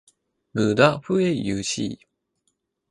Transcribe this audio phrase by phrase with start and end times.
[0.51, 1.99] 母德妃俞氏。